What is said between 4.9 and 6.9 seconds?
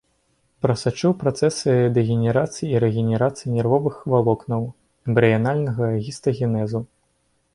эмбрыянальнага гістагенезу.